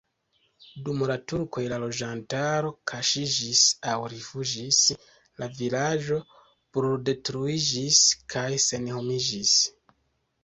[0.85, 3.59] Dum la turkoj la loĝantaro kaŝiĝis
[3.91, 4.79] aŭ rifuĝis,
[5.43, 6.17] la vilaĝo
[6.79, 8.01] bruldetruiĝis
[8.35, 9.53] kaj senhomiĝis.